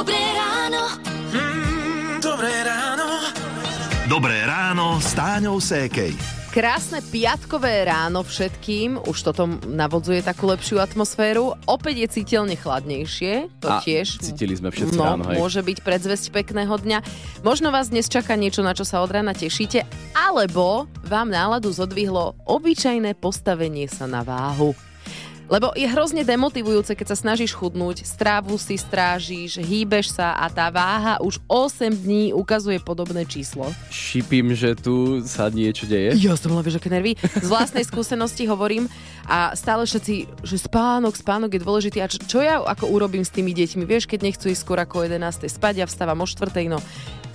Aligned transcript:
Dobré 0.00 0.16
ráno. 0.32 0.96
Mm, 1.28 2.24
dobré 2.24 2.64
ráno. 2.64 3.20
Dobré 4.08 4.48
ráno 4.48 4.96
s 4.96 5.12
Táňou 5.12 5.60
Sékej. 5.60 6.16
Krásne 6.56 7.04
piatkové 7.04 7.84
ráno 7.84 8.24
všetkým, 8.24 8.96
už 8.96 9.18
toto 9.20 9.44
navodzuje 9.68 10.24
takú 10.24 10.48
lepšiu 10.48 10.80
atmosféru. 10.80 11.52
Opäť 11.68 12.00
je 12.00 12.08
citeľne 12.16 12.56
chladnejšie, 12.56 13.52
to 13.60 13.68
A 13.68 13.84
tiež. 13.84 14.24
cítili 14.24 14.56
sme 14.56 14.72
všetci 14.72 14.96
no, 14.96 15.04
ráno, 15.04 15.28
hej. 15.28 15.36
môže 15.36 15.60
byť 15.60 15.84
predzvesť 15.84 16.32
pekného 16.32 16.80
dňa. 16.80 17.04
Možno 17.44 17.68
vás 17.68 17.92
dnes 17.92 18.08
čaká 18.08 18.40
niečo, 18.40 18.64
na 18.64 18.72
čo 18.72 18.88
sa 18.88 19.04
od 19.04 19.12
rána 19.12 19.36
tešíte, 19.36 19.84
alebo 20.16 20.88
vám 21.04 21.28
náladu 21.28 21.68
zodvihlo 21.76 22.40
obyčajné 22.48 23.20
postavenie 23.20 23.84
sa 23.84 24.08
na 24.08 24.24
váhu. 24.24 24.72
Lebo 25.50 25.74
je 25.74 25.82
hrozne 25.82 26.22
demotivujúce, 26.22 26.94
keď 26.94 27.10
sa 27.10 27.18
snažíš 27.18 27.58
chudnúť, 27.58 28.06
strávu 28.06 28.54
si 28.54 28.78
strážiš, 28.78 29.58
hýbeš 29.58 30.14
sa 30.14 30.38
a 30.38 30.46
tá 30.46 30.70
váha 30.70 31.18
už 31.18 31.42
8 31.50 31.90
dní 31.90 32.30
ukazuje 32.30 32.78
podobné 32.78 33.26
číslo. 33.26 33.66
Šipím, 33.90 34.54
že 34.54 34.78
tu 34.78 35.26
sa 35.26 35.50
niečo 35.50 35.90
deje. 35.90 36.14
Ja 36.22 36.38
som 36.38 36.54
len 36.54 36.62
aké 36.62 36.86
nervy. 36.86 37.18
Z 37.18 37.50
vlastnej 37.50 37.82
skúsenosti 37.82 38.46
hovorím 38.46 38.86
a 39.26 39.50
stále 39.58 39.90
všetci, 39.90 40.46
že 40.46 40.56
spánok, 40.70 41.18
spánok 41.18 41.50
je 41.58 41.60
dôležitý. 41.66 41.98
A 41.98 42.06
čo, 42.06 42.22
čo 42.22 42.38
ja 42.38 42.62
ako 42.62 42.86
urobím 42.86 43.26
s 43.26 43.34
tými 43.34 43.50
deťmi? 43.50 43.82
Vieš, 43.82 44.06
keď 44.06 44.30
nechcú 44.30 44.54
ísť 44.54 44.62
skôr 44.62 44.78
ako 44.78 45.02
11. 45.02 45.50
spať, 45.50 45.82
ja 45.82 45.86
vstávam 45.90 46.22
o 46.22 46.30
4. 46.30 46.46
No 46.70 46.78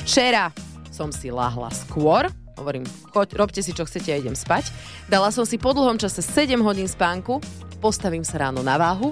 včera 0.08 0.56
som 0.88 1.12
si 1.12 1.28
lahla 1.28 1.68
skôr, 1.76 2.32
hovorím, 2.56 2.88
choď, 3.12 3.36
robte 3.36 3.60
si, 3.60 3.76
čo 3.76 3.84
chcete, 3.84 4.08
ja 4.08 4.16
idem 4.16 4.40
spať. 4.40 4.72
Dala 5.12 5.28
som 5.36 5.44
si 5.44 5.60
po 5.60 5.76
dlhom 5.76 6.00
čase 6.00 6.24
7 6.24 6.56
hodín 6.64 6.88
spánku, 6.88 7.44
postavím 7.78 8.24
sa 8.24 8.48
ráno 8.48 8.64
na 8.64 8.80
váhu 8.80 9.12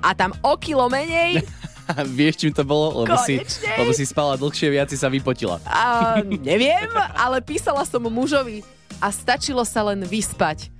a 0.00 0.12
tam 0.12 0.32
o 0.40 0.54
kilo 0.56 0.86
menej 0.88 1.40
Vieš, 1.90 2.38
čím 2.38 2.54
to 2.54 2.62
bolo? 2.62 3.02
Lebo 3.02 3.18
si, 3.26 3.42
lebo 3.74 3.90
si 3.90 4.06
spala 4.06 4.38
dlhšie, 4.38 4.70
viac 4.70 4.86
si 4.86 4.94
sa 4.94 5.10
vypotila. 5.10 5.58
a 5.66 6.22
neviem, 6.22 6.86
ale 7.18 7.42
písala 7.42 7.82
som 7.82 8.06
mužovi 8.06 8.62
a 9.02 9.10
stačilo 9.10 9.66
sa 9.66 9.82
len 9.90 10.06
vyspať. 10.06 10.70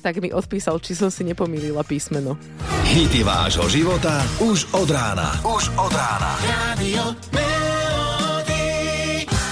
Tak 0.00 0.16
mi 0.16 0.32
odpísal, 0.32 0.80
či 0.80 0.96
som 0.96 1.12
si 1.12 1.28
nepomýlila 1.28 1.84
písmeno. 1.84 2.40
Hity 2.88 3.20
vášho 3.20 3.68
života 3.68 4.24
už 4.40 4.64
od 4.72 4.88
rána. 4.88 5.36
Už 5.44 5.68
od 5.76 5.92
rána. 5.92 6.40
Radio. 6.40 7.04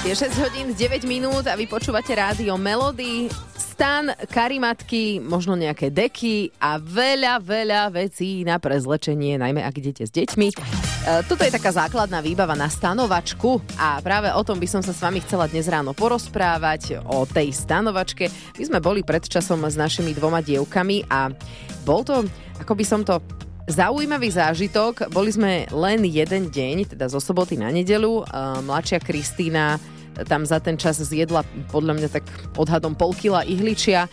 Je 0.04 0.12
6 0.12 0.40
hodín 0.40 0.72
9 0.72 1.04
minút 1.04 1.44
a 1.48 1.52
vy 1.52 1.68
počúvate 1.68 2.16
rádio 2.16 2.56
Melody. 2.56 3.28
Stan, 3.74 4.14
karimatky, 4.30 5.18
možno 5.18 5.58
nejaké 5.58 5.90
deky 5.90 6.54
a 6.62 6.78
veľa, 6.78 7.42
veľa 7.42 7.90
vecí 7.90 8.46
na 8.46 8.62
prezlečenie, 8.62 9.34
najmä 9.34 9.66
ak 9.66 9.74
idete 9.82 10.06
s 10.06 10.14
deťmi. 10.14 10.46
E, 10.46 10.56
toto 11.26 11.42
je 11.42 11.50
taká 11.50 11.74
základná 11.74 12.22
výbava 12.22 12.54
na 12.54 12.70
stanovačku 12.70 13.58
a 13.74 13.98
práve 13.98 14.30
o 14.30 14.46
tom 14.46 14.62
by 14.62 14.68
som 14.70 14.78
sa 14.78 14.94
s 14.94 15.02
vami 15.02 15.18
chcela 15.26 15.50
dnes 15.50 15.66
ráno 15.66 15.90
porozprávať, 15.90 17.02
o 17.02 17.26
tej 17.26 17.50
stanovačke. 17.50 18.30
My 18.54 18.62
sme 18.62 18.78
boli 18.78 19.02
pred 19.02 19.26
časom 19.26 19.66
s 19.66 19.74
našimi 19.74 20.14
dvoma 20.14 20.38
dievkami 20.38 21.10
a 21.10 21.34
bol 21.82 22.06
to, 22.06 22.22
ako 22.62 22.78
by 22.78 22.84
som 22.86 23.02
to 23.02 23.18
Zaujímavý 23.64 24.28
zážitok, 24.28 25.08
boli 25.08 25.32
sme 25.32 25.64
len 25.72 26.04
jeden 26.04 26.52
deň, 26.52 26.94
teda 26.94 27.08
zo 27.08 27.16
soboty 27.16 27.56
na 27.56 27.72
nedelu. 27.72 28.20
Uh, 28.20 28.60
Mladšia 28.60 29.00
Kristýna 29.00 29.80
tam 30.28 30.46
za 30.46 30.62
ten 30.62 30.78
čas 30.78 31.02
zjedla 31.02 31.42
podľa 31.74 31.98
mňa 31.98 32.08
tak 32.08 32.24
odhadom 32.54 32.94
pol 32.94 33.10
kila 33.14 33.42
ihličia. 33.42 34.06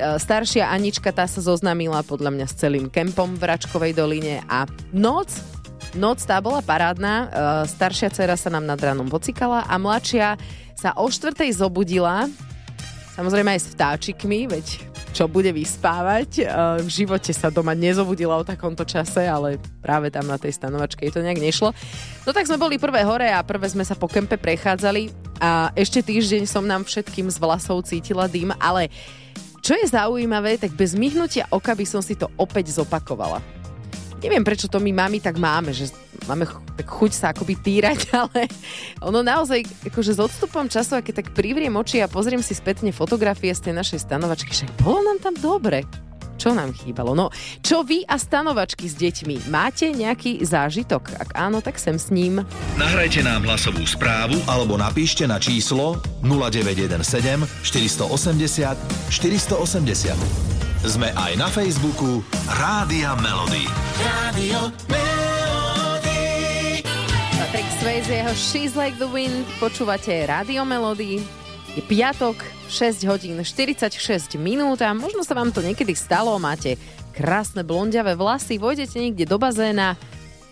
Uh, 0.00 0.16
Staršia 0.16 0.72
Anička 0.72 1.12
tá 1.12 1.28
sa 1.28 1.44
zoznámila 1.44 2.00
podľa 2.00 2.32
mňa 2.32 2.46
s 2.48 2.56
celým 2.56 2.88
kempom 2.88 3.36
v 3.36 3.42
Račkovej 3.44 3.92
doline 3.92 4.40
a 4.48 4.64
noc 4.90 5.32
Noc 5.92 6.24
tá 6.24 6.40
bola 6.40 6.64
parádna, 6.64 7.14
uh, 7.20 7.28
staršia 7.68 8.08
dcera 8.08 8.32
sa 8.32 8.48
nám 8.48 8.64
nad 8.64 8.80
ránom 8.80 9.12
pocikala 9.12 9.68
a 9.68 9.76
mladšia 9.76 10.40
sa 10.72 10.96
o 10.96 11.04
štvrtej 11.04 11.52
zobudila, 11.52 12.32
samozrejme 13.12 13.52
aj 13.52 13.60
s 13.60 13.66
vtáčikmi, 13.76 14.48
veď 14.48 14.91
čo 15.12 15.28
bude 15.28 15.52
vyspávať. 15.52 16.30
E, 16.40 16.44
V 16.82 16.88
živote 16.88 17.30
sa 17.30 17.52
doma 17.52 17.76
nezobudila 17.76 18.40
o 18.40 18.48
takomto 18.48 18.82
čase, 18.82 19.28
ale 19.28 19.60
práve 19.84 20.08
tam 20.08 20.26
na 20.26 20.40
tej 20.40 20.56
stanovačke 20.56 21.04
to 21.12 21.20
nejak 21.20 21.38
nešlo. 21.38 21.70
No 22.24 22.30
tak 22.32 22.48
sme 22.48 22.56
boli 22.58 22.80
prvé 22.80 23.04
hore 23.04 23.28
a 23.28 23.44
prvé 23.44 23.68
sme 23.68 23.84
sa 23.84 23.94
po 23.94 24.08
kempe 24.08 24.40
prechádzali 24.40 25.12
a 25.38 25.70
ešte 25.76 26.00
týždeň 26.00 26.48
som 26.48 26.64
nám 26.64 26.88
všetkým 26.88 27.28
z 27.28 27.36
vlasov 27.36 27.84
cítila 27.84 28.26
dým, 28.26 28.50
ale 28.56 28.88
čo 29.62 29.78
je 29.78 29.86
zaujímavé, 29.86 30.58
tak 30.58 30.74
bez 30.74 30.98
myhnutia 30.98 31.46
oka 31.54 31.70
by 31.78 31.86
som 31.86 32.02
si 32.02 32.18
to 32.18 32.26
opäť 32.34 32.74
zopakovala. 32.74 33.38
Neviem, 34.18 34.42
prečo 34.42 34.66
to 34.66 34.82
my 34.82 34.90
mami 34.90 35.22
tak 35.22 35.38
máme, 35.38 35.70
že 35.70 35.90
máme 36.26 36.46
ch- 36.46 36.60
tak 36.78 36.88
chuť 36.88 37.12
sa 37.12 37.26
akoby 37.34 37.54
týrať, 37.58 38.00
ale 38.22 38.46
ono 39.02 39.22
naozaj, 39.22 39.64
akože 39.92 40.16
s 40.16 40.20
odstupom 40.20 40.66
času, 40.68 40.98
a 40.98 41.04
keď 41.04 41.24
tak 41.24 41.34
privriem 41.34 41.74
oči 41.74 42.02
a 42.02 42.10
pozriem 42.10 42.42
si 42.42 42.54
spätne 42.54 42.90
fotografie 42.94 43.52
z 43.54 43.70
tej 43.70 43.74
našej 43.78 43.98
stanovačky, 44.06 44.50
však 44.52 44.70
bolo 44.82 45.02
nám 45.02 45.18
tam 45.20 45.34
dobre. 45.38 45.84
Čo 46.42 46.58
nám 46.58 46.74
chýbalo? 46.74 47.14
No, 47.14 47.30
čo 47.62 47.86
vy 47.86 48.02
a 48.02 48.18
stanovačky 48.18 48.90
s 48.90 48.98
deťmi? 48.98 49.46
Máte 49.46 49.94
nejaký 49.94 50.42
zážitok? 50.42 51.14
Ak 51.22 51.38
áno, 51.38 51.62
tak 51.62 51.78
sem 51.78 51.94
s 51.94 52.10
ním. 52.10 52.42
Nahrajte 52.74 53.22
nám 53.22 53.46
hlasovú 53.46 53.86
správu 53.86 54.42
alebo 54.50 54.74
napíšte 54.74 55.22
na 55.22 55.38
číslo 55.38 56.02
0917 56.26 56.98
480 57.62 58.74
480. 59.14 60.82
Sme 60.82 61.14
aj 61.14 61.38
na 61.38 61.46
Facebooku 61.46 62.26
Rádia 62.58 63.14
Melody. 63.22 63.70
Radio 64.02 64.74
Melody. 64.90 65.31
Patrick 67.52 67.80
Swayze, 67.84 68.14
jeho 68.16 68.32
She's 68.32 68.72
Like 68.72 68.96
the 68.96 69.04
Wind, 69.04 69.44
počúvate 69.60 70.08
Rádio 70.24 70.64
Melody. 70.64 71.20
Je 71.76 71.84
piatok, 71.84 72.40
6 72.72 73.04
hodín 73.04 73.36
46 73.36 74.40
minút 74.40 74.80
a 74.80 74.96
možno 74.96 75.20
sa 75.20 75.36
vám 75.36 75.52
to 75.52 75.60
niekedy 75.60 75.92
stalo, 75.92 76.40
máte 76.40 76.80
krásne 77.12 77.60
blondiavé 77.60 78.16
vlasy, 78.16 78.56
vojdete 78.56 78.96
niekde 78.96 79.28
do 79.28 79.36
bazéna 79.36 80.00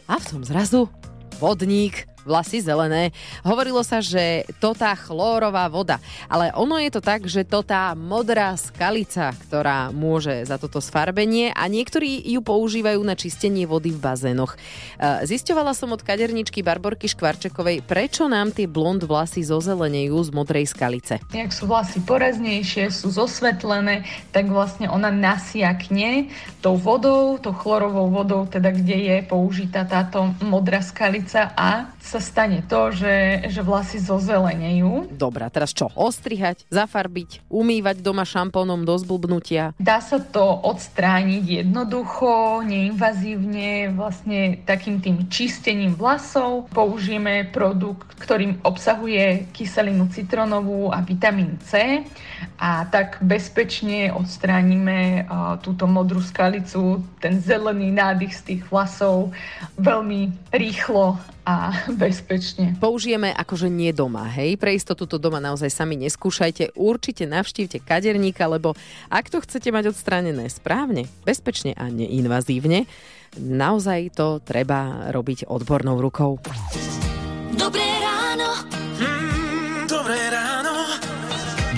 a 0.04 0.14
v 0.20 0.24
tom 0.28 0.44
zrazu 0.44 0.92
vodník, 1.40 2.04
vlasy 2.24 2.60
zelené. 2.60 3.10
Hovorilo 3.42 3.80
sa, 3.84 4.04
že 4.04 4.44
to 4.60 4.76
tá 4.76 4.92
chlórová 4.96 5.66
voda. 5.72 5.98
Ale 6.28 6.52
ono 6.56 6.76
je 6.80 6.90
to 6.92 7.00
tak, 7.00 7.26
že 7.26 7.46
to 7.46 7.64
tá 7.64 7.92
modrá 7.96 8.54
skalica, 8.56 9.32
ktorá 9.48 9.92
môže 9.92 10.44
za 10.44 10.56
toto 10.60 10.78
sfarbenie 10.78 11.52
a 11.54 11.66
niektorí 11.66 12.20
ju 12.24 12.40
používajú 12.44 13.00
na 13.04 13.16
čistenie 13.16 13.64
vody 13.64 13.92
v 13.94 14.02
bazénoch. 14.02 14.54
E, 14.54 15.28
Zisťovala 15.28 15.72
som 15.76 15.92
od 15.92 16.02
kaderničky 16.04 16.60
Barborky 16.64 17.08
Škvarčekovej, 17.08 17.84
prečo 17.84 18.26
nám 18.28 18.52
tie 18.52 18.68
blond 18.68 19.00
vlasy 19.04 19.44
zozelenejú 19.44 20.16
z 20.20 20.30
modrej 20.32 20.70
skalice. 20.70 21.22
Jak 21.32 21.50
sú 21.50 21.70
vlasy 21.70 22.02
poraznejšie, 22.04 22.92
sú 22.92 23.12
zosvetlené, 23.12 24.04
tak 24.34 24.50
vlastne 24.50 24.90
ona 24.90 25.08
nasiakne 25.08 26.30
tou 26.60 26.76
vodou, 26.76 27.40
tou 27.40 27.54
chlorovou 27.56 28.12
vodou, 28.12 28.44
teda 28.44 28.72
kde 28.74 28.96
je 29.08 29.16
použitá 29.24 29.86
táto 29.88 30.32
modrá 30.44 30.84
skalica 30.84 31.52
a 31.56 31.88
sa 32.10 32.18
stane 32.18 32.66
to, 32.66 32.90
že, 32.90 33.46
že 33.46 33.62
vlasy 33.62 34.02
zozelenejú. 34.02 35.14
Dobrá, 35.14 35.46
teraz 35.46 35.70
čo? 35.70 35.94
Ostrihať, 35.94 36.66
zafarbiť, 36.66 37.46
umývať 37.46 38.02
doma 38.02 38.26
šampónom 38.26 38.82
do 38.82 38.98
zblbnutia? 38.98 39.78
Dá 39.78 40.02
sa 40.02 40.18
to 40.18 40.42
odstrániť 40.42 41.62
jednoducho, 41.62 42.66
neinvazívne, 42.66 43.94
vlastne 43.94 44.58
takým 44.66 44.98
tým 44.98 45.30
čistením 45.30 45.94
vlasov. 45.94 46.66
Použijeme 46.74 47.46
produkt, 47.46 48.18
ktorým 48.18 48.58
obsahuje 48.66 49.46
kyselinu 49.54 50.10
citronovú 50.10 50.90
a 50.90 51.06
vitamín 51.06 51.62
C 51.62 52.02
a 52.58 52.90
tak 52.90 53.22
bezpečne 53.22 54.10
odstránime 54.10 55.30
túto 55.62 55.86
modrú 55.86 56.18
skalicu, 56.18 57.06
ten 57.22 57.38
zelený 57.38 57.94
nádych 57.94 58.34
z 58.34 58.42
tých 58.42 58.62
vlasov 58.66 59.30
veľmi 59.78 60.50
rýchlo 60.50 61.20
a 61.50 61.74
bezpečne. 62.02 62.78
Použijeme 62.78 63.34
akože 63.34 63.66
nie 63.66 63.90
doma, 63.90 64.30
hej? 64.30 64.54
Pre 64.54 64.70
istotu 64.70 65.10
to 65.10 65.18
doma 65.18 65.42
naozaj 65.42 65.70
sami 65.70 65.98
neskúšajte. 65.98 66.78
Určite 66.78 67.26
navštívte 67.26 67.82
kaderníka, 67.82 68.46
lebo 68.46 68.78
ak 69.10 69.26
to 69.26 69.42
chcete 69.42 69.74
mať 69.74 69.90
odstránené 69.90 70.46
správne, 70.46 71.10
bezpečne 71.26 71.74
a 71.74 71.90
neinvazívne, 71.90 72.86
naozaj 73.38 74.14
to 74.14 74.38
treba 74.42 75.10
robiť 75.10 75.50
odbornou 75.50 75.98
rukou. 75.98 76.38
Dobré 77.54 77.86
ráno. 77.98 78.79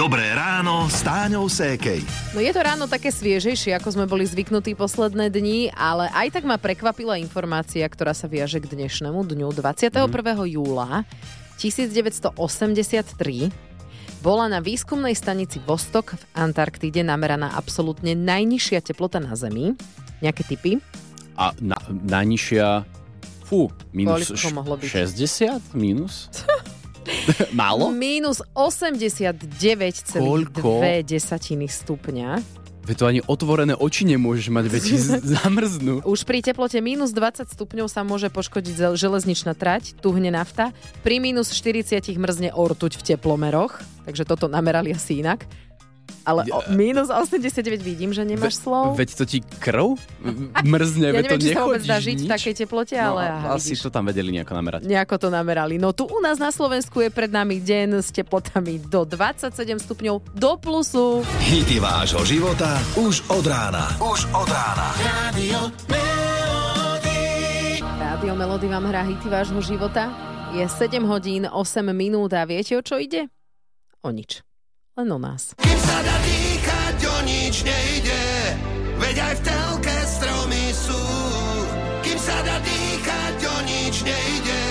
Dobré 0.02 0.34
ráno 0.34 0.90
s 0.90 1.06
Táňou 1.06 1.46
Sékej. 1.46 2.02
No 2.34 2.42
je 2.42 2.50
to 2.50 2.58
ráno 2.58 2.90
také 2.90 3.14
sviežejšie, 3.14 3.70
ako 3.78 3.94
sme 3.94 4.10
boli 4.10 4.26
zvyknutí 4.26 4.74
posledné 4.74 5.30
dni, 5.30 5.70
ale 5.78 6.10
aj 6.10 6.34
tak 6.34 6.42
ma 6.42 6.58
prekvapila 6.58 7.22
informácia, 7.22 7.86
ktorá 7.86 8.10
sa 8.10 8.26
viaže 8.26 8.58
k 8.58 8.66
dnešnému 8.66 9.22
dňu 9.22 9.54
21. 9.54 10.10
júla 10.58 11.06
1983 11.54 12.34
bola 14.26 14.50
na 14.50 14.58
výskumnej 14.58 15.14
stanici 15.14 15.62
Vostok 15.62 16.18
v 16.18 16.22
Antarktíde 16.34 17.06
nameraná 17.06 17.54
absolútne 17.54 18.18
najnižšia 18.18 18.82
teplota 18.82 19.22
na 19.22 19.38
Zemi. 19.38 19.78
Nejaké 20.18 20.42
typy? 20.50 20.82
A 21.38 21.54
na, 21.62 21.78
najnižšia... 21.86 22.90
Fú, 23.46 23.70
minus 23.94 24.34
byť? 24.34 25.14
60? 25.14 25.78
Minus? 25.78 26.26
Málo? 27.54 27.90
Minus 27.90 28.42
89,2 28.54 30.18
Koľko? 30.18 30.82
desatiny 31.06 31.66
stupňa. 31.68 32.62
Veď 32.82 32.96
to 32.98 33.04
ani 33.06 33.20
otvorené 33.22 33.78
oči 33.78 34.02
nemôžeš 34.02 34.50
mať, 34.50 34.64
veď 34.66 34.84
zamrznú. 35.38 36.02
Už 36.02 36.26
pri 36.26 36.42
teplote 36.42 36.82
minus 36.82 37.14
20 37.14 37.46
stupňov 37.46 37.86
sa 37.86 38.02
môže 38.02 38.26
poškodiť 38.26 38.98
železničná 38.98 39.54
trať, 39.54 39.94
tuhne 40.02 40.34
nafta. 40.34 40.74
Pri 41.06 41.22
minus 41.22 41.54
40 41.54 42.02
mrzne 42.18 42.50
ortuť 42.50 42.98
v 42.98 43.02
teplomeroch, 43.14 43.78
takže 44.02 44.26
toto 44.26 44.50
namerali 44.50 44.90
asi 44.90 45.22
inak. 45.22 45.46
Ale 46.22 46.46
o, 46.48 46.62
minus 46.70 47.10
89 47.10 47.82
vidím, 47.82 48.14
že 48.14 48.22
nemáš 48.22 48.62
slov. 48.62 48.94
Veď 48.94 49.18
to 49.18 49.24
ti 49.26 49.38
krv 49.40 49.98
mrzne, 50.62 51.06
ja 51.10 51.18
veď 51.18 51.24
to 51.26 51.36
neviem, 51.36 51.42
či 51.42 51.50
sa 51.50 51.62
vôbec 51.66 51.82
dá 51.82 51.98
žiť 51.98 52.18
v 52.18 52.24
nič. 52.24 52.30
takej 52.30 52.54
teplote, 52.62 52.94
ale 52.94 53.22
no, 53.26 53.34
aha, 53.42 53.48
asi 53.58 53.74
vidíš. 53.74 53.82
to 53.82 53.90
tam 53.90 54.04
vedeli 54.06 54.30
nejako 54.30 54.52
namerať. 54.54 54.80
Nejako 54.86 55.14
to 55.18 55.28
namerali. 55.28 55.74
No 55.76 55.90
tu 55.90 56.06
u 56.06 56.18
nás 56.22 56.38
na 56.38 56.54
Slovensku 56.54 57.02
je 57.02 57.10
pred 57.10 57.28
nami 57.28 57.58
deň 57.58 57.98
s 57.98 58.14
teplotami 58.14 58.78
do 58.86 59.02
27 59.02 59.50
stupňov 59.82 60.14
do 60.32 60.50
plusu. 60.56 61.26
Hity 61.42 61.82
vášho 61.82 62.22
života 62.22 62.78
už 62.94 63.26
od 63.26 63.42
rána. 63.42 63.90
Už 63.98 64.30
od 64.30 64.46
rána. 64.46 64.94
Radio 65.02 65.60
Melody. 65.88 67.20
Rádio 67.98 68.32
Melody 68.34 68.66
vám 68.68 68.84
hrá 68.86 69.02
hity 69.02 69.26
vášho 69.26 69.60
života. 69.60 70.12
Je 70.52 70.68
7 70.68 71.00
hodín 71.08 71.48
8 71.48 71.56
minút 71.90 72.30
a 72.36 72.44
viete, 72.44 72.76
o 72.76 72.82
čo 72.84 73.00
ide? 73.00 73.26
O 74.04 74.12
nič. 74.12 74.44
Len 74.92 75.08
o 75.08 75.16
nás. 75.16 75.56
Dá 76.02 76.16
dýchať, 76.26 76.98
o 77.06 77.16
nič 77.22 77.56
nejde. 77.62 78.22
Veď 78.98 79.16
aj 79.22 79.34
v 79.38 79.42
telke 79.46 79.96
stromy 80.06 80.66
sú. 80.74 81.02
Kým 82.02 82.18
sa 82.18 82.36
dá 82.42 82.58
dýchať, 82.62 83.36
o 83.46 83.56
nič 83.66 84.02
nejde. 84.02 84.62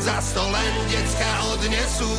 Za 0.00 0.16
sto 0.24 0.42
len 0.42 0.74
decka 0.88 1.32
odnesú. 1.54 2.14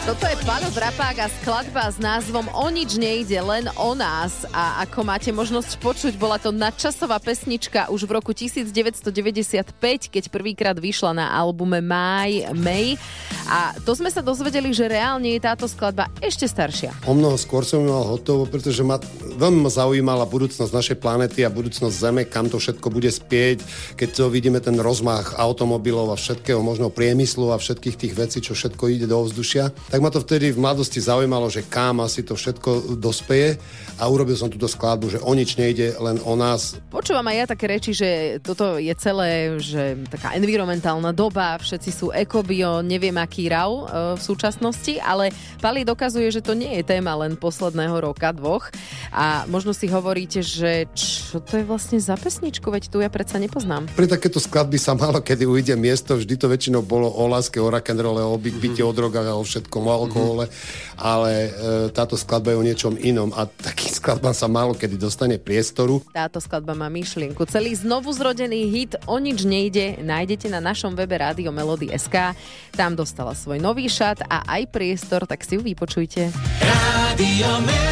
Toto 0.00 0.24
je 0.24 0.32
Pano 0.48 0.72
Drapák 0.72 1.16
a 1.20 1.28
skladba 1.28 1.84
s 1.92 2.00
názvom 2.00 2.48
O 2.56 2.72
nič 2.72 2.96
nejde, 2.96 3.36
len 3.36 3.68
o 3.76 3.92
nás. 3.92 4.48
A 4.48 4.80
ako 4.88 5.04
máte 5.04 5.28
možnosť 5.28 5.76
počuť, 5.76 6.16
bola 6.16 6.40
to 6.40 6.48
nadčasová 6.48 7.20
pesnička 7.20 7.92
už 7.92 8.08
v 8.08 8.16
roku 8.16 8.32
1995, 8.32 9.76
keď 10.08 10.24
prvýkrát 10.32 10.72
vyšla 10.80 11.12
na 11.12 11.26
albume 11.28 11.84
Máj, 11.84 12.48
May. 12.56 12.96
A 13.44 13.76
to 13.84 13.92
sme 13.92 14.08
sa 14.08 14.24
dozvedeli, 14.24 14.72
že 14.72 14.88
reálne 14.88 15.36
je 15.36 15.40
táto 15.44 15.68
skladba 15.68 16.08
ešte 16.24 16.48
staršia. 16.48 16.96
O 17.04 17.12
mnoho 17.12 17.36
skôr 17.36 17.68
som 17.68 17.84
ju 17.84 17.92
mal 17.92 18.08
hotovo, 18.08 18.48
pretože 18.48 18.80
ma 18.80 18.96
veľmi 19.36 19.60
ma 19.60 19.68
zaujímala 19.68 20.24
budúcnosť 20.24 20.72
našej 20.72 20.96
planety 20.96 21.44
a 21.44 21.52
budúcnosť 21.52 21.92
Zeme, 21.92 22.22
kam 22.24 22.48
to 22.48 22.56
všetko 22.56 22.88
bude 22.88 23.12
spieť, 23.12 23.60
keď 24.00 24.08
to 24.16 24.24
vidíme 24.32 24.64
ten 24.64 24.80
rozmach 24.80 25.36
automobilov 25.36 26.08
a 26.12 26.16
všetkého 26.16 26.64
možno 26.64 26.88
priemyslu 26.88 27.52
a 27.52 27.60
všetkých 27.60 27.96
tých 28.00 28.16
vecí, 28.16 28.40
čo 28.40 28.56
všetko 28.56 28.84
ide 28.88 29.04
do 29.04 29.20
ovzdušia. 29.20 29.89
Tak 29.90 29.98
ma 29.98 30.10
to 30.14 30.22
vtedy 30.22 30.54
v 30.54 30.62
mladosti 30.62 31.02
zaujímalo, 31.02 31.50
že 31.50 31.66
kam 31.66 31.98
asi 31.98 32.22
to 32.22 32.38
všetko 32.38 32.94
dospeje 32.94 33.58
a 33.98 34.06
urobil 34.06 34.38
som 34.38 34.46
túto 34.46 34.70
skladbu, 34.70 35.10
že 35.10 35.18
o 35.18 35.32
nič 35.34 35.58
nejde, 35.58 35.98
len 35.98 36.22
o 36.22 36.38
nás. 36.38 36.78
Počúvam 36.94 37.26
aj 37.26 37.36
ja 37.36 37.44
také 37.50 37.66
reči, 37.66 37.90
že 37.90 38.38
toto 38.38 38.78
je 38.78 38.94
celé, 38.94 39.58
že 39.58 39.98
taká 40.06 40.38
environmentálna 40.38 41.10
doba, 41.10 41.58
všetci 41.58 41.90
sú 41.90 42.06
ekobio, 42.14 42.86
neviem 42.86 43.18
aký 43.18 43.50
rav 43.50 43.70
e, 43.70 43.82
v 44.14 44.22
súčasnosti, 44.22 44.96
ale 45.02 45.34
Pali 45.58 45.82
dokazuje, 45.82 46.30
že 46.30 46.40
to 46.40 46.54
nie 46.54 46.80
je 46.80 46.86
téma 46.86 47.18
len 47.18 47.34
posledného 47.34 47.98
roka, 47.98 48.30
dvoch. 48.30 48.70
A 49.10 49.44
možno 49.50 49.74
si 49.74 49.90
hovoríte, 49.90 50.40
že 50.40 50.86
čo 50.94 51.42
to 51.42 51.58
je 51.58 51.64
vlastne 51.66 51.98
za 51.98 52.14
pesničku, 52.14 52.70
veď 52.70 52.88
tu 52.88 53.02
ja 53.02 53.10
predsa 53.10 53.42
nepoznám. 53.42 53.90
Pri 53.98 54.06
takéto 54.06 54.38
skladby 54.38 54.78
sa 54.78 54.94
málo 54.94 55.18
kedy 55.18 55.44
ujde 55.44 55.74
miesto, 55.74 56.14
vždy 56.14 56.34
to 56.38 56.46
väčšinou 56.46 56.80
bolo 56.86 57.10
o 57.10 57.24
láske, 57.26 57.58
o 57.58 57.68
rock'n'rolle, 57.68 58.22
o 58.22 58.38
byte, 58.38 58.80
o 58.86 58.92
drogách 58.94 59.28
a 59.28 59.34
o 59.34 59.42
všetkom, 59.42 59.79
o 59.84 59.92
alkohole, 59.92 60.48
ale 60.96 61.32
e, 61.32 61.50
táto 61.92 62.16
skladba 62.16 62.52
je 62.52 62.60
o 62.60 62.66
niečom 62.66 62.94
inom 63.00 63.30
a 63.36 63.46
taký 63.48 63.88
skladba 63.98 64.32
sa 64.32 64.46
málo 64.46 64.76
kedy 64.76 64.96
dostane 65.00 65.36
priestoru. 65.40 66.00
Táto 66.12 66.40
skladba 66.40 66.76
má 66.76 66.88
myšlienku. 66.92 67.44
Celý 67.48 67.74
znovu 67.76 68.12
zrodený 68.12 68.68
hit 68.70 68.92
O 69.08 69.16
nič 69.18 69.42
nejde 69.46 70.00
nájdete 70.02 70.50
na 70.52 70.60
našom 70.60 70.92
webe 70.94 71.16
Rádio 71.18 71.50
Melody.sk. 71.50 72.36
Tam 72.74 72.92
dostala 72.94 73.34
svoj 73.34 73.58
nový 73.58 73.90
šat 73.90 74.22
a 74.28 74.44
aj 74.46 74.70
priestor, 74.70 75.24
tak 75.26 75.42
si 75.42 75.56
ju 75.56 75.62
vypočujte. 75.64 76.30
Radio 76.60 77.50
Melody. 77.64 77.89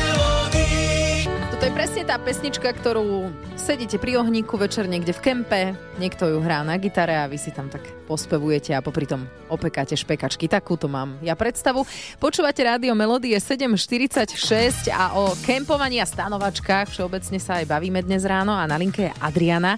Tá 2.08 2.16
pesnička, 2.16 2.72
ktorú 2.72 3.28
sedíte 3.52 4.00
pri 4.00 4.16
ohníku 4.16 4.56
večer 4.56 4.88
niekde 4.88 5.12
v 5.12 5.20
kempe, 5.20 5.76
niekto 6.00 6.24
ju 6.24 6.40
hrá 6.40 6.64
na 6.64 6.80
gitare 6.80 7.12
a 7.12 7.28
vy 7.28 7.36
si 7.36 7.52
tam 7.52 7.68
tak 7.68 7.84
pospevujete 8.08 8.72
a 8.72 8.80
popri 8.80 9.04
tom 9.04 9.28
opekáte 9.52 9.92
špekačky. 9.92 10.48
Takúto 10.48 10.88
mám 10.88 11.20
ja 11.20 11.36
predstavu. 11.36 11.84
Počúvate 12.16 12.64
rádio 12.64 12.96
Melodie 12.96 13.36
7.46 13.36 14.88
a 14.88 15.20
o 15.20 15.36
kempovaní 15.44 16.00
a 16.00 16.08
stanovačkách 16.08 16.88
všeobecne 16.96 17.36
sa 17.36 17.60
aj 17.60 17.76
bavíme 17.76 18.00
dnes 18.00 18.24
ráno 18.24 18.56
a 18.56 18.64
na 18.64 18.80
linke 18.80 19.04
je 19.04 19.12
Adriana. 19.20 19.76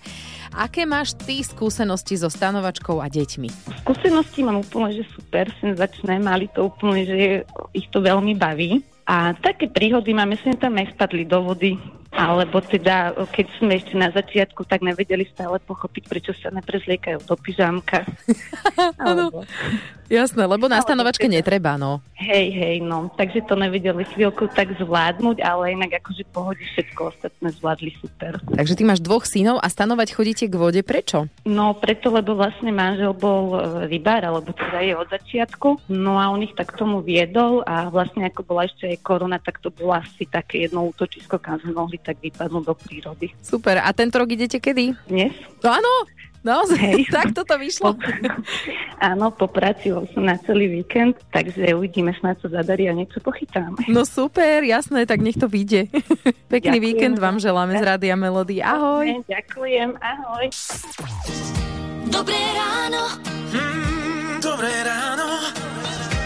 Aké 0.54 0.86
máš 0.86 1.18
ty 1.18 1.42
skúsenosti 1.42 2.14
so 2.14 2.30
stanovačkou 2.30 3.02
a 3.02 3.10
deťmi? 3.10 3.74
Skúsenosti 3.82 4.46
mám 4.46 4.62
úplne, 4.62 5.02
že 5.02 5.10
super, 5.18 5.50
senzačné, 5.58 6.22
mali 6.22 6.46
to 6.54 6.70
úplne, 6.70 7.02
že 7.02 7.42
ich 7.74 7.90
to 7.90 7.98
veľmi 7.98 8.38
baví. 8.38 8.86
A 9.10 9.34
také 9.34 9.66
príhody 9.66 10.14
máme, 10.14 10.38
sme 10.38 10.54
tam 10.54 10.78
aj 10.78 10.94
spadli 10.94 11.26
do 11.26 11.42
vody, 11.42 11.74
alebo 12.10 12.58
teda, 12.58 13.14
keď 13.30 13.46
sme 13.62 13.78
ešte 13.78 13.94
na 13.94 14.10
začiatku, 14.10 14.66
tak 14.66 14.82
nevedeli 14.82 15.30
stále 15.30 15.62
pochopiť, 15.62 16.04
prečo 16.10 16.32
sa 16.34 16.50
neprezliekajú 16.50 17.22
do 17.22 17.38
pyžamka. 17.38 18.02
alebo, 18.98 19.46
Jasné, 20.10 20.42
lebo 20.42 20.66
na 20.66 20.82
stanovačke 20.82 21.30
teda- 21.30 21.38
netreba, 21.38 21.78
no. 21.78 22.02
hej, 22.18 22.50
hej, 22.50 22.76
no. 22.82 23.14
Takže 23.14 23.46
to 23.46 23.54
nevedeli 23.54 24.02
chvíľku 24.10 24.50
tak 24.50 24.74
zvládnuť, 24.82 25.38
ale 25.38 25.78
inak 25.78 26.02
akože 26.02 26.26
pohodi 26.34 26.66
všetko 26.74 27.14
ostatné 27.14 27.54
zvládli 27.54 27.94
super. 28.02 28.42
Takže 28.42 28.74
ty 28.74 28.82
máš 28.82 28.98
dvoch 28.98 29.22
synov 29.22 29.62
a 29.62 29.70
stanovať 29.70 30.10
chodíte 30.10 30.50
k 30.50 30.58
vode. 30.58 30.82
Prečo? 30.82 31.30
No 31.46 31.78
preto, 31.78 32.10
lebo 32.10 32.34
vlastne 32.34 32.74
manžel 32.74 33.14
bol 33.14 33.54
e, 33.54 33.58
rybár, 33.86 34.26
alebo 34.26 34.50
teda 34.50 34.82
je 34.82 34.98
od 34.98 35.06
začiatku. 35.06 35.86
No 35.94 36.18
a 36.18 36.26
on 36.34 36.42
ich 36.42 36.58
tak 36.58 36.74
tomu 36.74 37.06
viedol 37.06 37.62
a 37.62 37.86
vlastne 37.86 38.26
ako 38.26 38.42
bola 38.42 38.66
ešte 38.66 38.90
aj 38.90 39.06
korona, 39.06 39.38
tak 39.38 39.62
to 39.62 39.70
bolo 39.70 39.94
asi 39.94 40.26
také 40.26 40.66
jedno 40.66 40.90
útočisko, 40.90 41.38
kam 41.38 41.62
sme 41.62 41.70
mohli 41.70 41.99
tak 42.00 42.18
vypadnúť 42.18 42.64
do 42.64 42.74
prírody. 42.74 43.32
Super. 43.40 43.80
A 43.80 43.92
tento 43.92 44.16
rok 44.16 44.28
idete 44.28 44.56
kedy? 44.56 44.96
Dnes? 45.06 45.32
No 45.60 45.68
áno, 45.70 45.92
naozaj, 46.40 46.80
Hej. 46.80 47.04
tak 47.16 47.36
toto 47.36 47.56
vyšlo. 47.60 47.94
Po, 47.94 48.08
áno, 48.98 49.28
po 49.30 49.46
práci 49.46 49.92
som 49.92 50.24
na 50.24 50.40
celý 50.42 50.80
víkend, 50.80 51.20
takže 51.30 51.76
uvidíme, 51.76 52.16
snáď 52.16 52.48
sa 52.48 52.48
zadarí 52.60 52.88
a 52.88 52.96
niečo 52.96 53.20
pochytáme. 53.20 53.76
No 53.88 54.08
super, 54.08 54.64
jasné, 54.64 55.04
tak 55.04 55.20
nech 55.20 55.36
to 55.36 55.46
vyjde. 55.46 55.92
Pekný 56.52 56.80
Ďakujem. 56.80 56.88
víkend 56.88 57.16
vám 57.20 57.36
želáme 57.36 57.76
z 57.76 57.82
Rádia 57.84 58.16
Melody. 58.16 58.64
Ahoj. 58.64 59.20
Ďakujem, 59.28 59.96
ahoj. 60.00 60.44
Dobré 62.10 62.40
ráno. 62.56 63.02
Mm, 63.54 64.40
dobré 64.42 64.72
ráno. 64.82 65.28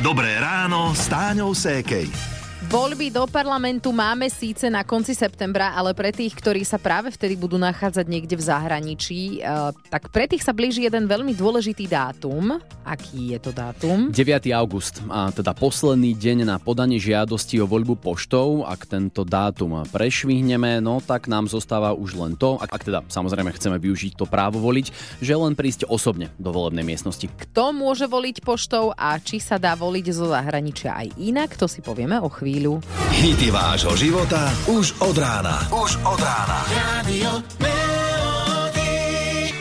Dobré 0.05 0.37
ráno 0.37 0.93
s 0.93 1.09
Táňou 1.09 1.57
Sékej. 1.57 2.34
Voľby 2.75 3.07
do 3.07 3.23
parlamentu 3.31 3.95
máme 3.95 4.27
síce 4.27 4.67
na 4.67 4.83
konci 4.83 5.15
septembra, 5.15 5.71
ale 5.79 5.95
pre 5.95 6.11
tých, 6.11 6.35
ktorí 6.35 6.67
sa 6.67 6.75
práve 6.75 7.07
vtedy 7.15 7.39
budú 7.39 7.55
nachádzať 7.55 8.03
niekde 8.03 8.35
v 8.35 8.43
zahraničí, 8.51 9.21
eh, 9.39 9.71
tak 9.95 10.11
pre 10.11 10.27
tých 10.27 10.43
sa 10.43 10.51
blíži 10.51 10.83
jeden 10.83 11.07
veľmi 11.07 11.39
dôležitý 11.39 11.87
dátum. 11.87 12.59
Aký 12.83 13.31
je 13.31 13.39
to 13.39 13.55
dátum? 13.55 14.11
9. 14.11 14.51
august, 14.51 14.99
a 15.07 15.31
teda 15.31 15.55
posledný 15.55 16.19
deň 16.19 16.51
na 16.51 16.59
podanie 16.59 16.99
žiadosti 16.99 17.63
o 17.63 17.71
voľbu 17.71 17.95
poštou. 17.95 18.67
Ak 18.67 18.91
tento 18.91 19.23
dátum 19.23 19.87
prešvihneme, 19.95 20.83
no 20.83 20.99
tak 20.99 21.31
nám 21.31 21.47
zostáva 21.47 21.95
už 21.95 22.19
len 22.19 22.35
to, 22.35 22.59
ak, 22.59 22.75
ak 22.75 22.83
teda 22.83 23.01
samozrejme 23.07 23.55
chceme 23.55 23.79
využiť 23.79 24.19
to 24.19 24.27
právo 24.27 24.59
voliť, 24.59 24.91
že 25.23 25.35
len 25.39 25.55
prísť 25.55 25.87
osobne 25.87 26.35
do 26.43 26.51
volebnej 26.51 26.83
miestnosti. 26.83 27.31
Kto 27.31 27.71
môže 27.71 28.11
voliť 28.11 28.43
poštou 28.43 28.91
a 28.99 29.15
či 29.23 29.39
sa 29.39 29.63
dá 29.63 29.79
voliť 29.79 30.11
zo 30.11 30.27
zahraničia 30.27 30.91
aj 30.91 31.09
inak, 31.23 31.55
to 31.55 31.71
si 31.71 31.79
povieme 31.79 32.19
o 32.19 32.27
chvíľu. 32.65 32.81
Hity 33.13 33.49
vášho 33.53 33.93
života 34.01 34.49
už 34.65 34.97
od 35.05 35.17
rána. 35.21 35.69
Už 35.69 36.01
od 36.01 36.21
rána. 36.21 36.59
Radio 36.73 37.31
Melody. 37.61 38.93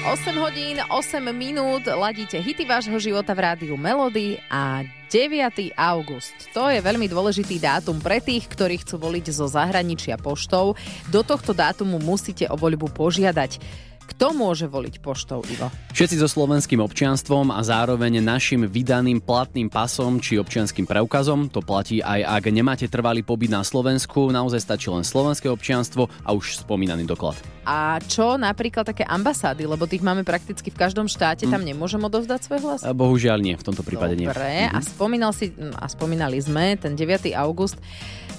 8 0.04 0.36
hodín, 0.40 0.78
8 0.88 1.20
minút, 1.36 1.84
ladíte 1.88 2.40
hity 2.40 2.64
vášho 2.64 3.00
života 3.00 3.36
v 3.36 3.40
rádiu 3.44 3.76
Melody 3.76 4.40
a 4.48 4.84
9. 5.12 5.76
august. 5.76 6.34
To 6.56 6.68
je 6.72 6.82
veľmi 6.82 7.06
dôležitý 7.06 7.62
dátum 7.62 8.02
pre 8.02 8.18
tých, 8.20 8.50
ktorí 8.50 8.82
chcú 8.82 9.00
voliť 9.00 9.26
zo 9.30 9.46
zahraničia 9.46 10.18
poštou. 10.18 10.74
Do 11.12 11.22
tohto 11.22 11.54
dátumu 11.54 12.02
musíte 12.02 12.50
o 12.50 12.56
voľbu 12.58 12.90
požiadať. 12.92 13.62
Kto 14.04 14.36
môže 14.36 14.68
voliť 14.68 15.00
poštou, 15.00 15.44
Ivo? 15.48 15.72
Všetci 15.96 16.20
so 16.20 16.28
slovenským 16.28 16.84
občianstvom 16.84 17.54
a 17.56 17.64
zároveň 17.64 18.20
našim 18.20 18.68
vydaným 18.68 19.24
platným 19.24 19.72
pasom 19.72 20.20
či 20.20 20.40
občianským 20.40 20.84
preukazom. 20.84 21.48
To 21.54 21.64
platí 21.64 22.04
aj 22.04 22.24
ak 22.24 22.44
nemáte 22.52 22.86
trvalý 22.92 23.24
pobyt 23.24 23.52
na 23.52 23.64
Slovensku, 23.64 24.32
naozaj 24.32 24.60
stačí 24.64 24.88
len 24.92 25.08
slovenské 25.08 25.48
občianstvo 25.48 26.12
a 26.24 26.30
už 26.36 26.64
spomínaný 26.68 27.08
doklad. 27.08 27.40
A 27.64 27.96
čo 28.04 28.36
napríklad 28.36 28.84
také 28.84 29.08
ambasády, 29.08 29.64
lebo 29.64 29.88
tých 29.88 30.04
máme 30.04 30.28
prakticky 30.28 30.68
v 30.68 30.76
každom 30.76 31.08
štáte, 31.08 31.48
tam 31.48 31.64
nemôžem 31.64 32.04
odovzdať 32.04 32.40
svoj 32.44 32.60
hlas? 32.60 32.82
Bohužiaľ 32.84 33.40
nie, 33.40 33.56
v 33.56 33.64
tomto 33.64 33.88
prípade 33.88 34.20
nie. 34.20 34.28
Dobre, 34.28 34.68
a 34.68 34.84
spomínal 34.84 35.32
si, 35.32 35.56
a 35.80 35.88
spomínali 35.88 36.44
sme 36.44 36.76
ten 36.76 37.00
9. 37.00 37.32
august 37.40 37.80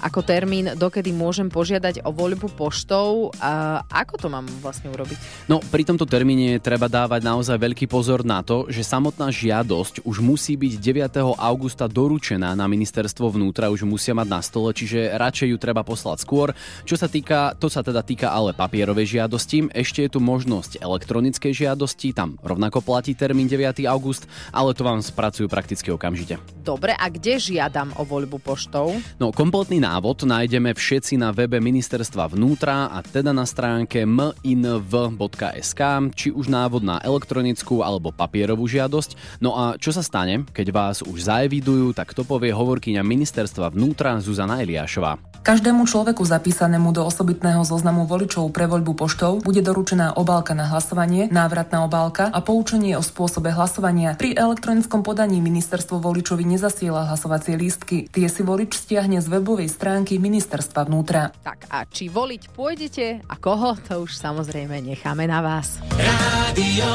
ako 0.05 0.21
termín, 0.21 0.77
dokedy 0.77 1.17
môžem 1.17 1.49
požiadať 1.49 2.05
o 2.05 2.13
voľbu 2.13 2.53
poštou. 2.53 3.33
A 3.41 3.81
ako 3.89 4.21
to 4.21 4.29
mám 4.29 4.45
vlastne 4.61 4.93
urobiť? 4.93 5.49
No, 5.49 5.65
pri 5.65 5.89
tomto 5.89 6.05
termíne 6.05 6.61
treba 6.61 6.93
dávať 6.93 7.25
naozaj 7.25 7.57
veľký 7.57 7.89
pozor 7.89 8.21
na 8.21 8.45
to, 8.45 8.69
že 8.69 8.85
samotná 8.85 9.33
žiadosť 9.33 10.05
už 10.05 10.21
musí 10.21 10.61
byť 10.61 10.73
9. 10.77 11.41
augusta 11.41 11.89
doručená 11.89 12.53
na 12.53 12.69
ministerstvo 12.69 13.33
vnútra, 13.33 13.73
už 13.73 13.89
musia 13.89 14.13
mať 14.13 14.29
na 14.29 14.41
stole, 14.45 14.77
čiže 14.77 15.17
radšej 15.17 15.49
ju 15.49 15.57
treba 15.57 15.81
poslať 15.81 16.21
skôr. 16.21 16.53
Čo 16.85 17.01
sa 17.01 17.09
týka, 17.09 17.57
to 17.57 17.73
sa 17.73 17.81
teda 17.81 18.05
týka 18.05 18.29
ale 18.29 18.53
papierovej 18.53 19.17
žiadosti. 19.17 19.73
Ešte 19.73 20.05
je 20.05 20.13
tu 20.13 20.21
možnosť 20.21 20.85
elektronickej 20.85 21.65
žiadosti, 21.65 22.13
tam 22.13 22.37
rovnako 22.45 22.85
platí 22.85 23.17
termín 23.17 23.49
9. 23.49 23.89
august, 23.89 24.29
ale 24.53 24.77
to 24.77 24.85
vám 24.85 25.01
spracujú 25.01 25.49
prakticky 25.49 25.89
okamžite. 25.89 26.37
Dobre, 26.61 26.93
a 26.93 27.09
kde 27.09 27.41
žiadam 27.41 27.97
o 27.97 28.05
voľbu 28.05 28.37
poštou? 28.45 28.93
No, 29.17 29.33
kompletný 29.33 29.81
návod 29.95 30.27
nájdeme 30.27 30.75
všetci 30.75 31.15
na 31.23 31.31
webe 31.31 31.63
ministerstva 31.63 32.35
vnútra 32.35 32.91
a 32.91 32.99
teda 32.99 33.31
na 33.31 33.47
stránke 33.47 34.03
minv.sk, 34.03 35.81
či 36.19 36.35
už 36.35 36.51
návod 36.51 36.83
na 36.83 36.99
elektronickú 36.99 37.79
alebo 37.79 38.11
papierovú 38.11 38.67
žiadosť. 38.67 39.39
No 39.39 39.55
a 39.55 39.79
čo 39.79 39.95
sa 39.95 40.03
stane, 40.03 40.51
keď 40.51 40.67
vás 40.75 40.99
už 41.07 41.31
zaevidujú, 41.31 41.95
tak 41.95 42.11
to 42.11 42.27
povie 42.27 42.51
hovorkyňa 42.51 43.07
ministerstva 43.07 43.71
vnútra 43.71 44.19
Zuzana 44.19 44.59
Eliášová. 44.67 45.34
Každému 45.45 45.85
človeku 45.85 46.25
zapísanému 46.25 46.97
do 46.97 47.05
osobitného 47.05 47.69
zoznamu 47.69 48.09
voličov 48.09 48.49
pre 48.49 48.65
voľbu 48.65 48.97
poštou 48.97 49.45
bude 49.45 49.61
doručená 49.61 50.17
obálka 50.17 50.57
na 50.57 50.65
hlasovanie, 50.73 51.29
návratná 51.29 51.85
obálka 51.85 52.33
a 52.33 52.41
poučenie 52.41 52.97
o 52.97 53.05
spôsobe 53.05 53.53
hlasovania. 53.53 54.17
Pri 54.17 54.33
elektronickom 54.33 55.05
podaní 55.05 55.45
ministerstvo 55.45 56.01
voličovi 56.01 56.49
nezasiela 56.49 57.13
hlasovacie 57.13 57.61
lístky. 57.61 58.09
Tie 58.09 58.25
si 58.25 58.41
volič 58.41 58.73
stiahne 58.73 59.21
z 59.21 59.29
webovej 59.29 59.69
stránky 59.69 60.17
ministerstva 60.17 60.89
vnútra. 60.89 61.37
Tak 61.45 61.69
a 61.69 61.85
či 61.93 62.09
voliť 62.09 62.43
pôjdete 62.57 63.29
a 63.29 63.37
koho, 63.37 63.77
to 63.85 64.01
už 64.01 64.17
samozrejme 64.17 64.81
necháme 64.81 65.29
na 65.29 65.45
vás. 65.45 65.77
Rádio 65.93 66.89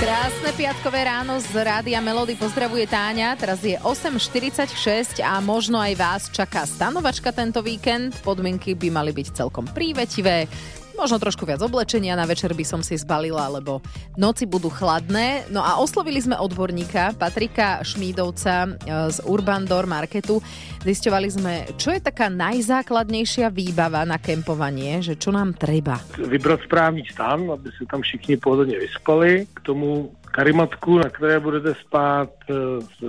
Krásne 0.00 0.56
piatkové 0.56 1.04
ráno 1.04 1.36
z 1.44 1.60
Rádia 1.60 2.00
Melody 2.00 2.32
pozdravuje 2.32 2.88
Táňa. 2.88 3.36
Teraz 3.36 3.60
je 3.60 3.76
8.46 3.84 5.20
a 5.20 5.36
možno 5.44 5.76
aj 5.76 5.92
vás 5.92 6.22
čaká 6.32 6.64
stanovačka 6.64 7.28
tento 7.36 7.60
víkend. 7.60 8.16
Podmienky 8.24 8.72
by 8.72 8.88
mali 8.88 9.12
byť 9.12 9.44
celkom 9.44 9.68
prívetivé. 9.68 10.48
Možno 10.96 11.20
trošku 11.20 11.44
viac 11.44 11.60
oblečenia, 11.60 12.16
na 12.16 12.24
večer 12.24 12.56
by 12.56 12.60
som 12.60 12.80
si 12.80 12.96
zbalila, 12.96 13.52
lebo 13.52 13.84
noci 14.16 14.48
budú 14.48 14.72
chladné. 14.72 15.52
No 15.52 15.60
a 15.60 15.76
oslovili 15.76 16.20
sme 16.20 16.40
odborníka 16.40 17.16
Patrika 17.20 17.84
Šmídovca 17.84 18.56
e, 18.64 18.70
z 19.08 19.20
Urban 19.28 19.68
Door 19.68 19.84
Marketu. 19.84 20.40
Zisťovali 20.80 21.28
sme, 21.28 21.54
čo 21.76 21.92
je 21.92 22.00
taká 22.00 22.32
najzákladnejšia 22.32 23.52
výbava 23.52 24.00
na 24.08 24.16
kempovanie, 24.16 25.04
že 25.04 25.12
čo 25.12 25.28
nám 25.28 25.52
treba. 25.52 26.00
vybrat 26.16 26.64
správný 26.64 27.04
stan, 27.04 27.52
aby 27.52 27.68
se 27.76 27.84
tam 27.84 28.00
všichni 28.00 28.36
pohodlně 28.36 28.78
vyspali. 28.78 29.46
K 29.54 29.60
tomu 29.60 30.16
karimatku, 30.32 30.98
na 30.98 31.08
které 31.12 31.40
budete 31.40 31.74
spát, 31.74 32.30
eh, 32.48 32.54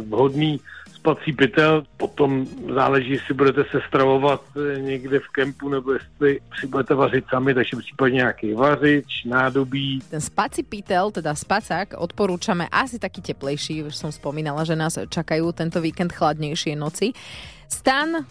vhodný 0.04 0.60
spací 1.02 1.34
pytel. 1.34 1.84
Potom 1.98 2.46
záleží, 2.76 3.12
jestli 3.12 3.34
budete 3.34 3.64
se 3.72 3.80
stravovat 3.88 4.42
eh, 4.54 4.82
někde 4.82 5.20
v 5.20 5.28
kempu, 5.28 5.70
nebo 5.70 5.94
jestli 5.94 6.40
si 6.60 6.68
budete 6.68 6.94
vařit 6.94 7.26
sami, 7.30 7.54
takže 7.54 7.78
případně 7.78 8.16
nějaký 8.16 8.54
vařič, 8.54 9.24
nádobí. 9.26 10.02
Ten 10.10 10.22
spací 10.22 10.64
pítel, 10.64 11.12
teda 11.12 11.36
spacák, 11.36 11.94
odporúčame 11.98 12.68
asi 12.68 13.00
taký 13.00 13.22
teplejší, 13.22 13.84
už 13.84 13.96
som 13.96 14.12
spomínala, 14.12 14.68
že 14.68 14.76
nás 14.76 15.00
čakajú 15.10 15.56
tento 15.56 15.82
víkend 15.82 16.12
chladnejšie 16.14 16.76
noci. 16.76 17.16
Stan, 17.72 18.20
e, 18.20 18.22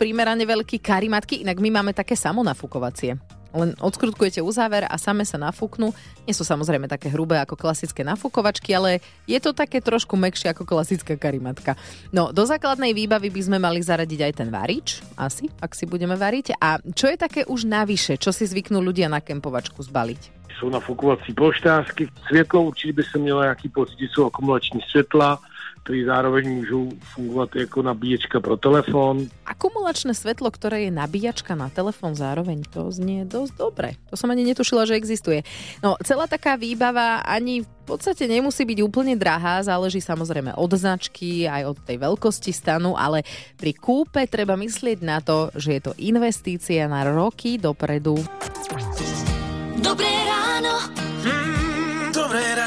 primerane 0.00 0.48
veľký 0.48 0.80
karimatky, 0.80 1.44
inak 1.44 1.60
my 1.60 1.68
máme 1.68 1.92
také 1.92 2.16
samonafúkovacie. 2.16 3.20
Len 3.52 3.76
odskrutkujete 3.84 4.40
uzáver 4.40 4.88
a 4.88 4.96
same 4.96 5.28
sa 5.28 5.36
nafúknú. 5.36 5.92
Nie 6.24 6.32
sú 6.32 6.40
samozrejme 6.40 6.88
také 6.88 7.12
hrubé 7.12 7.36
ako 7.36 7.60
klasické 7.60 8.00
nafúkovačky, 8.00 8.72
ale 8.72 9.04
je 9.28 9.36
to 9.36 9.52
také 9.52 9.84
trošku 9.84 10.16
mekšie 10.16 10.56
ako 10.56 10.64
klasická 10.64 11.20
karimatka. 11.20 11.76
No, 12.16 12.32
do 12.32 12.48
základnej 12.48 12.96
výbavy 12.96 13.28
by 13.28 13.42
sme 13.44 13.58
mali 13.60 13.84
zaradiť 13.84 14.20
aj 14.24 14.32
ten 14.40 14.48
varič, 14.48 15.04
asi, 15.20 15.52
ak 15.60 15.76
si 15.76 15.84
budeme 15.84 16.16
variť. 16.16 16.56
A 16.56 16.80
čo 16.96 17.12
je 17.12 17.20
také 17.20 17.44
už 17.44 17.68
navyše, 17.68 18.16
čo 18.16 18.32
si 18.32 18.48
zvyknú 18.48 18.80
ľudia 18.80 19.12
na 19.12 19.20
kempovačku 19.20 19.84
zbaliť? 19.84 20.48
Jsou 20.56 20.68
nafukovací 20.68 21.32
polštářky. 21.32 22.08
Světlo 22.28 22.62
určitě 22.62 22.92
by 22.92 23.02
se 23.02 23.18
mělo 23.18 23.42
nějaký 23.42 23.68
pocit, 23.68 24.00
jsou 24.00 24.26
akumulační 24.26 24.80
světla, 24.90 25.40
které 25.82 26.06
zároveň 26.06 26.50
můžou 26.50 26.88
fungovat 27.14 27.56
jako 27.56 27.82
nabíječka 27.82 28.40
pro 28.40 28.56
telefon. 28.56 29.26
Akumulačné 29.46 30.14
svetlo, 30.14 30.46
ktoré 30.54 30.86
je 30.86 30.94
nabíjačka 30.94 31.58
na 31.58 31.66
telefón 31.74 32.14
zároveň, 32.14 32.62
to 32.70 32.94
znie 32.94 33.26
dosť 33.26 33.52
dobre. 33.58 33.98
To 34.10 34.14
som 34.14 34.30
ani 34.30 34.46
netušila, 34.46 34.86
že 34.86 34.94
existuje. 34.94 35.42
No, 35.82 35.98
celá 36.06 36.30
taká 36.30 36.54
výbava 36.54 37.26
ani 37.26 37.66
v 37.66 37.82
podstate 37.82 38.30
nemusí 38.30 38.62
byť 38.62 38.78
úplne 38.78 39.18
drahá, 39.18 39.58
záleží 39.66 39.98
samozrejme 39.98 40.54
od 40.54 40.70
značky, 40.70 41.50
aj 41.50 41.74
od 41.74 41.76
tej 41.82 41.98
veľkosti 41.98 42.54
stanu, 42.54 42.94
ale 42.94 43.26
pri 43.58 43.74
kúpe 43.74 44.22
treba 44.30 44.54
myslieť 44.54 44.98
na 45.02 45.18
to, 45.18 45.50
že 45.58 45.82
je 45.82 45.82
to 45.82 45.92
investícia 45.98 46.86
na 46.86 47.02
roky 47.10 47.58
dopredu. 47.58 48.22
Dobré 49.82 50.14
ráno. 50.30 50.74
Dobré 52.14 52.44
ráno 52.54 52.61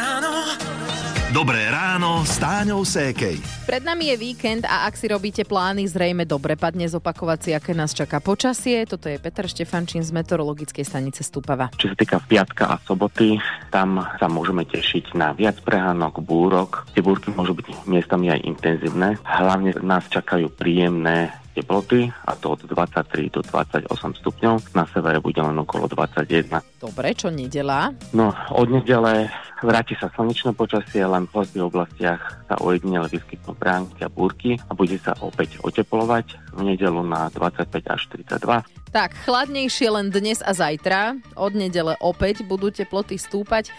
s 1.35 2.39
Táňou 2.39 2.87
Sékej. 2.87 3.43
Pred 3.67 3.83
nami 3.83 4.07
je 4.07 4.15
víkend 4.15 4.63
a 4.63 4.87
ak 4.87 4.95
si 4.95 5.11
robíte 5.11 5.43
plány, 5.43 5.83
zrejme 5.83 6.23
dobre 6.23 6.55
padne 6.55 6.87
zopakovať 6.87 7.39
si, 7.43 7.49
aké 7.51 7.75
nás 7.75 7.91
čaká 7.91 8.23
počasie. 8.23 8.87
Toto 8.87 9.11
je 9.11 9.19
Peter 9.19 9.43
Štefančín 9.43 9.99
z 9.99 10.15
meteorologickej 10.15 10.87
stanice 10.87 11.27
Stupava. 11.27 11.75
Čo 11.75 11.91
sa 11.91 11.95
týka 11.99 12.23
piatka 12.23 12.71
a 12.71 12.79
soboty, 12.79 13.35
tam 13.67 13.99
sa 14.15 14.31
môžeme 14.31 14.63
tešiť 14.63 15.11
na 15.19 15.35
viac 15.35 15.59
prehánok, 15.59 16.23
búrok. 16.23 16.87
Tie 16.95 17.03
búrky 17.03 17.35
môžu 17.35 17.51
byť 17.51 17.83
miestami 17.83 18.31
aj 18.31 18.39
intenzívne. 18.39 19.19
Hlavne 19.27 19.75
nás 19.83 20.07
čakajú 20.07 20.47
príjemné 20.55 21.35
teploty, 21.51 22.11
a 22.11 22.35
to 22.35 22.55
od 22.55 22.63
23 22.63 23.31
do 23.31 23.43
28 23.43 23.91
stupňov. 24.23 24.71
Na 24.71 24.87
severe 24.87 25.19
bude 25.19 25.39
len 25.39 25.55
okolo 25.55 25.87
21. 25.91 26.63
Dobre, 26.79 27.11
čo 27.11 27.27
nedela? 27.27 27.91
No, 28.15 28.31
od 28.55 28.67
nedele 28.71 29.31
vráti 29.63 29.95
sa 29.95 30.11
slnečné 30.11 30.51
počasie, 30.57 31.05
len 31.05 31.29
v 31.29 31.31
horských 31.31 31.63
oblastiach 31.63 32.21
sa 32.49 32.55
ojedinele 32.59 33.07
vyskytnú 33.07 33.55
bránky 33.55 34.03
a 34.03 34.09
búrky 34.09 34.59
a 34.67 34.71
bude 34.75 34.97
sa 34.99 35.15
opäť 35.21 35.61
oteplovať 35.63 36.55
v 36.55 36.61
nedelu 36.73 36.99
na 37.05 37.31
25 37.31 37.71
až 37.87 38.01
32. 38.11 38.95
Tak, 38.95 39.11
chladnejšie 39.27 39.87
len 39.91 40.07
dnes 40.07 40.39
a 40.39 40.55
zajtra. 40.55 41.19
Od 41.35 41.51
nedele 41.51 41.99
opäť 41.99 42.47
budú 42.47 42.71
teploty 42.71 43.19
stúpať. 43.19 43.71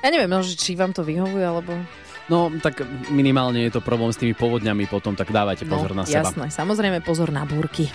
Ja 0.00 0.08
neviem, 0.08 0.30
no, 0.30 0.40
či 0.40 0.78
vám 0.78 0.94
to 0.96 1.04
vyhovuje, 1.04 1.44
alebo... 1.44 1.74
No, 2.30 2.46
tak 2.62 2.86
minimálne 3.10 3.66
je 3.66 3.74
to 3.74 3.82
problém 3.82 4.14
s 4.14 4.22
tými 4.22 4.38
povodňami 4.38 4.86
potom, 4.86 5.18
tak 5.18 5.34
dávajte 5.34 5.66
pozor 5.66 5.90
no, 5.98 6.02
na 6.02 6.04
seba. 6.06 6.30
jasné, 6.30 6.46
samozrejme 6.46 7.02
pozor 7.02 7.34
na 7.34 7.42
búrky. 7.42 7.90